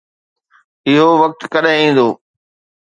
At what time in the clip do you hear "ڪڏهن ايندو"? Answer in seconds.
1.53-2.07